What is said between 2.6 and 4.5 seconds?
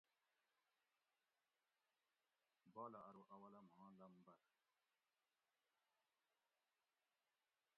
بالہ ارو اولہ ماں لٞمبر